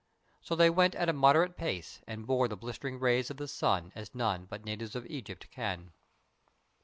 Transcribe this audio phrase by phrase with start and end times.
[0.41, 3.91] So they went at a moderate pace and bore the blistering rays of the sun
[3.93, 5.91] as none but natives of Egypt can.